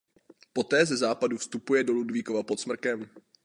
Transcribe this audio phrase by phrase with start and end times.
[0.53, 3.09] Poté ze západu vstupuje do Ludvíkova pod Smrkem.